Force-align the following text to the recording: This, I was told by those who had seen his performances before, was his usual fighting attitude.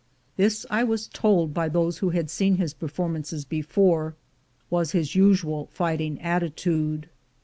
This, 0.35 0.65
I 0.71 0.83
was 0.83 1.05
told 1.05 1.53
by 1.53 1.69
those 1.69 1.99
who 1.99 2.09
had 2.09 2.31
seen 2.31 2.55
his 2.55 2.73
performances 2.73 3.45
before, 3.45 4.15
was 4.67 4.93
his 4.93 5.13
usual 5.13 5.67
fighting 5.67 6.19
attitude. 6.21 7.07